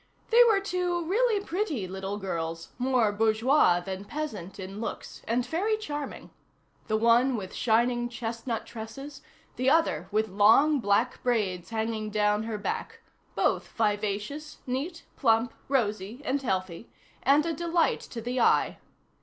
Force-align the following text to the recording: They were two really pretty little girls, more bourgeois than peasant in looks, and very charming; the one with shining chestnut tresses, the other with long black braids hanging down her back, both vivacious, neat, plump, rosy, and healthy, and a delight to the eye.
They 0.31 0.43
were 0.45 0.59
two 0.59 1.05
really 1.05 1.45
pretty 1.45 1.87
little 1.87 2.17
girls, 2.17 2.69
more 2.79 3.11
bourgeois 3.11 3.79
than 3.81 4.03
peasant 4.05 4.57
in 4.59 4.81
looks, 4.81 5.21
and 5.27 5.45
very 5.45 5.77
charming; 5.77 6.31
the 6.87 6.97
one 6.97 7.37
with 7.37 7.53
shining 7.53 8.09
chestnut 8.09 8.65
tresses, 8.65 9.21
the 9.57 9.69
other 9.69 10.07
with 10.11 10.27
long 10.27 10.79
black 10.79 11.21
braids 11.21 11.69
hanging 11.69 12.09
down 12.09 12.45
her 12.45 12.57
back, 12.57 13.01
both 13.35 13.67
vivacious, 13.73 14.57
neat, 14.65 15.05
plump, 15.17 15.53
rosy, 15.67 16.23
and 16.25 16.41
healthy, 16.41 16.89
and 17.21 17.45
a 17.45 17.53
delight 17.53 17.99
to 18.01 18.21
the 18.21 18.39
eye. 18.41 18.79